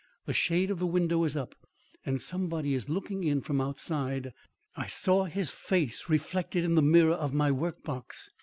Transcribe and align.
The 0.25 0.33
shade 0.33 0.71
of 0.71 0.79
the 0.79 0.87
window 0.87 1.23
is 1.25 1.35
up, 1.35 1.53
and 2.03 2.19
somebody 2.19 2.73
is 2.73 2.89
looking 2.89 3.23
in 3.23 3.39
from 3.41 3.61
outside. 3.61 4.33
I 4.75 4.87
saw 4.87 5.25
his 5.25 5.51
face 5.51 6.09
reflected 6.09 6.63
in 6.63 6.73
the 6.73 6.81
mirror 6.81 7.13
of 7.13 7.35
my 7.35 7.51
work 7.51 7.83
box. 7.83 8.31